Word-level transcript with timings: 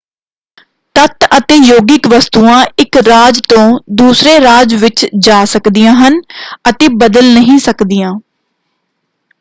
ਤੱਤ 0.95 1.25
ਅਤੇ 1.37 1.55
ਯੋਗਿਕ 1.57 2.07
ਵਸਤੂਆਂ 2.07 2.63
ਇਕ 2.79 2.97
ਰਾਜ 3.07 3.39
ਤੋਂ 3.49 3.67
ਦੂਸਰੇ 3.95 4.39
ਰਾਜ 4.41 4.73
ਵਿੱਚ 4.77 5.05
ਜਾ 5.19 5.43
ਸਕਦੀਆਂ 5.47 5.93
ਹਨ 5.97 6.19
ਅਤੇ 6.69 6.87
ਬਦਲ 6.97 7.33
ਨਹੀਂ 7.33 7.59
ਸਕਦੀਆਂ। 7.61 8.13